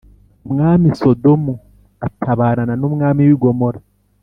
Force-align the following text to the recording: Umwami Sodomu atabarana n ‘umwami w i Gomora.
Umwami 0.47 0.87
Sodomu 1.01 1.53
atabarana 2.07 2.73
n 2.77 2.83
‘umwami 2.89 3.21
w 3.27 3.29
i 3.35 3.37
Gomora. 3.41 3.79